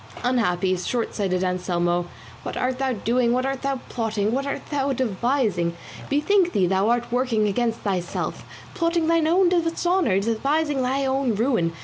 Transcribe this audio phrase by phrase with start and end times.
[0.23, 2.07] Unhappy, shortsighted Anselmo,
[2.41, 5.77] what art thou doing, what art thou plotting, what art thou devising?
[6.09, 8.43] Bethink thee thou art working against thyself,
[8.73, 11.71] plotting thine own dishonour, devising thine own ruin.